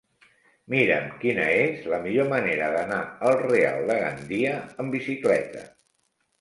[0.73, 5.67] Mira'm quina és la millor manera d'anar al Real de Gandia amb bicicleta.